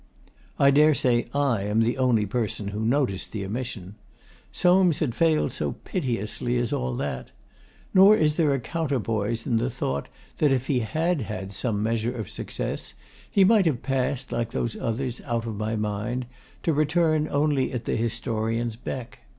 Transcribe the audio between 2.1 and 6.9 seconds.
person who noticed the omission. Soames had failed so piteously as